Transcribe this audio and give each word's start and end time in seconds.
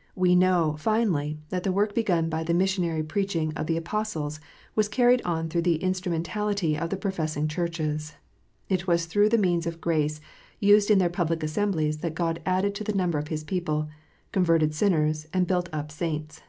* 0.00 0.16
We 0.26 0.34
know, 0.34 0.74
finally, 0.76 1.38
that 1.50 1.62
the 1.62 1.70
work 1.70 1.94
begun 1.94 2.28
by 2.28 2.42
the 2.42 2.52
missionary 2.52 3.04
preaching 3.04 3.52
of 3.54 3.68
the 3.68 3.76
Apostles 3.76 4.40
was 4.74 4.88
carried 4.88 5.22
on 5.22 5.48
through 5.48 5.62
the 5.62 5.78
instru 5.78 6.10
mentality 6.10 6.76
of 6.76 6.90
the 6.90 6.96
professing 6.96 7.46
Churches. 7.46 8.14
It 8.68 8.88
was 8.88 9.06
through 9.06 9.28
the 9.28 9.38
means 9.38 9.68
of 9.68 9.80
grace 9.80 10.20
used 10.58 10.90
in 10.90 10.98
their 10.98 11.08
public 11.08 11.44
assemblies 11.44 11.98
that 11.98 12.16
God 12.16 12.42
added 12.44 12.74
to 12.74 12.82
the 12.82 12.92
number 12.92 13.18
of 13.20 13.28
His 13.28 13.44
people, 13.44 13.88
converted 14.32 14.74
sinners, 14.74 15.28
and 15.32 15.46
built 15.46 15.68
up 15.72 15.92
saints. 15.92 16.42